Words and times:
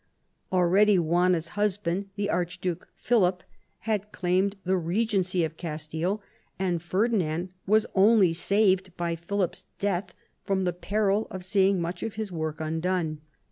Already 0.51 0.95
Juana's 0.97 1.49
husband, 1.49 2.09
the 2.15 2.27
Arch 2.27 2.59
duke 2.59 2.87
Philip, 2.95 3.43
had 3.81 4.11
claimed 4.11 4.55
the 4.63 4.75
regency 4.75 5.43
of 5.43 5.57
Castile, 5.57 6.23
and 6.57 6.81
Ferdinand 6.81 7.49
was 7.67 7.85
only 7.93 8.33
saved 8.33 8.97
by 8.97 9.15
Philip's 9.15 9.65
death 9.77 10.15
from 10.43 10.63
the 10.63 10.73
peril 10.73 11.27
of 11.29 11.45
seeing 11.45 11.79
much 11.79 12.01
of 12.01 12.15
his 12.15 12.31
work 12.31 12.59
undone. 12.59 13.19